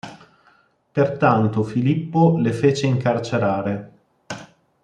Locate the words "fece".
2.53-2.87